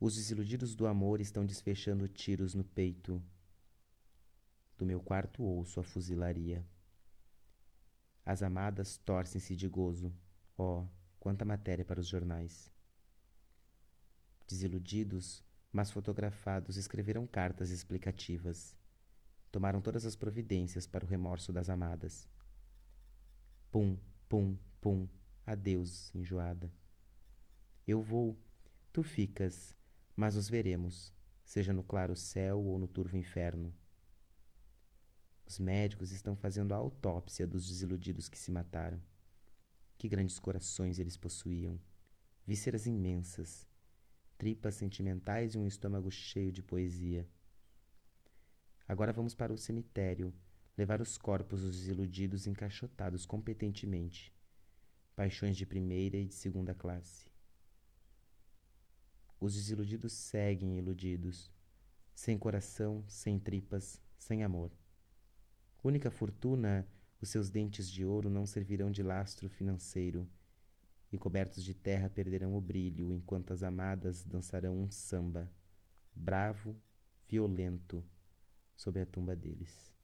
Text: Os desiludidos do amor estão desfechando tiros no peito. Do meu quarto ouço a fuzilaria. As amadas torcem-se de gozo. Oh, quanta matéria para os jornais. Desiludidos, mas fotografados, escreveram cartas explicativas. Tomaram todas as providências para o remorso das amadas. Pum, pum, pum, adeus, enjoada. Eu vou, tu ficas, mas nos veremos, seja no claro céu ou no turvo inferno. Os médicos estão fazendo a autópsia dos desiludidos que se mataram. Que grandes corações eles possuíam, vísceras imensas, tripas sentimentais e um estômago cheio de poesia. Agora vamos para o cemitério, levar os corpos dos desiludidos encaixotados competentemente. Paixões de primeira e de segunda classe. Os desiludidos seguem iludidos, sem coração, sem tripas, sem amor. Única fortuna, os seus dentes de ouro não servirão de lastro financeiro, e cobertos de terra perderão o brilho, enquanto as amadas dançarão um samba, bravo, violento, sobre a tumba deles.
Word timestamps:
Os 0.00 0.14
desiludidos 0.14 0.76
do 0.76 0.86
amor 0.86 1.20
estão 1.20 1.44
desfechando 1.44 2.06
tiros 2.06 2.54
no 2.54 2.62
peito. 2.62 3.20
Do 4.76 4.86
meu 4.86 5.00
quarto 5.00 5.42
ouço 5.42 5.80
a 5.80 5.82
fuzilaria. 5.82 6.64
As 8.24 8.40
amadas 8.40 8.96
torcem-se 8.98 9.56
de 9.56 9.66
gozo. 9.66 10.14
Oh, 10.56 10.86
quanta 11.18 11.44
matéria 11.44 11.84
para 11.84 11.98
os 11.98 12.06
jornais. 12.06 12.70
Desiludidos, 14.46 15.42
mas 15.72 15.90
fotografados, 15.90 16.76
escreveram 16.76 17.26
cartas 17.26 17.70
explicativas. 17.70 18.76
Tomaram 19.50 19.80
todas 19.80 20.06
as 20.06 20.14
providências 20.14 20.86
para 20.86 21.04
o 21.04 21.08
remorso 21.08 21.52
das 21.52 21.68
amadas. 21.68 22.28
Pum, 23.68 23.98
pum, 24.28 24.56
pum, 24.80 25.08
adeus, 25.44 26.14
enjoada. 26.14 26.72
Eu 27.86 28.00
vou, 28.00 28.38
tu 28.92 29.02
ficas, 29.02 29.76
mas 30.18 30.34
nos 30.34 30.48
veremos, 30.48 31.14
seja 31.44 31.72
no 31.72 31.84
claro 31.84 32.16
céu 32.16 32.60
ou 32.60 32.76
no 32.76 32.88
turvo 32.88 33.16
inferno. 33.16 33.72
Os 35.46 35.60
médicos 35.60 36.10
estão 36.10 36.34
fazendo 36.34 36.74
a 36.74 36.76
autópsia 36.76 37.46
dos 37.46 37.68
desiludidos 37.68 38.28
que 38.28 38.36
se 38.36 38.50
mataram. 38.50 39.00
Que 39.96 40.08
grandes 40.08 40.40
corações 40.40 40.98
eles 40.98 41.16
possuíam, 41.16 41.80
vísceras 42.44 42.84
imensas, 42.84 43.64
tripas 44.36 44.74
sentimentais 44.74 45.54
e 45.54 45.58
um 45.58 45.68
estômago 45.68 46.10
cheio 46.10 46.50
de 46.50 46.64
poesia. 46.64 47.24
Agora 48.88 49.12
vamos 49.12 49.36
para 49.36 49.52
o 49.52 49.56
cemitério, 49.56 50.34
levar 50.76 51.00
os 51.00 51.16
corpos 51.16 51.60
dos 51.60 51.76
desiludidos 51.78 52.48
encaixotados 52.48 53.24
competentemente. 53.24 54.34
Paixões 55.14 55.56
de 55.56 55.64
primeira 55.64 56.16
e 56.16 56.26
de 56.26 56.34
segunda 56.34 56.74
classe. 56.74 57.37
Os 59.40 59.54
desiludidos 59.54 60.12
seguem 60.12 60.78
iludidos, 60.78 61.50
sem 62.12 62.36
coração, 62.36 63.04
sem 63.06 63.38
tripas, 63.38 64.02
sem 64.18 64.42
amor. 64.42 64.72
Única 65.82 66.10
fortuna, 66.10 66.86
os 67.20 67.28
seus 67.28 67.48
dentes 67.48 67.88
de 67.88 68.04
ouro 68.04 68.28
não 68.28 68.46
servirão 68.46 68.90
de 68.90 69.02
lastro 69.02 69.48
financeiro, 69.48 70.28
e 71.12 71.16
cobertos 71.16 71.62
de 71.62 71.72
terra 71.72 72.10
perderão 72.10 72.56
o 72.56 72.60
brilho, 72.60 73.12
enquanto 73.12 73.52
as 73.52 73.62
amadas 73.62 74.24
dançarão 74.24 74.76
um 74.76 74.90
samba, 74.90 75.50
bravo, 76.14 76.76
violento, 77.28 78.04
sobre 78.76 79.02
a 79.02 79.06
tumba 79.06 79.34
deles. 79.34 79.97